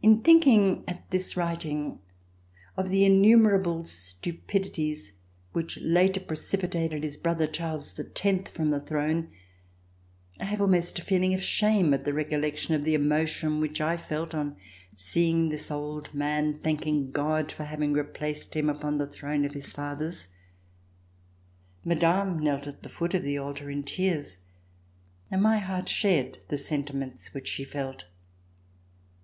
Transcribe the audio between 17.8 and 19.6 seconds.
replaced him upon the throne of